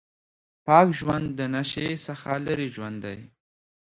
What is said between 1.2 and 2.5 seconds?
د نشې څخه